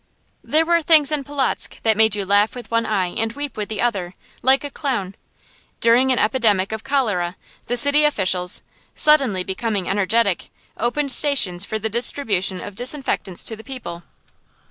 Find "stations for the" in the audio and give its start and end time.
11.11-11.87